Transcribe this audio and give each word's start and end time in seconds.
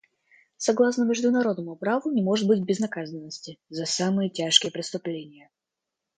Согласно 0.57 1.03
международному 1.05 1.75
праву 1.75 2.09
не 2.11 2.23
может 2.23 2.47
быть 2.47 2.63
безнаказанности 2.65 3.59
за 3.69 3.85
самые 3.85 4.31
тяжкие 4.31 4.71
преступления. 4.71 5.51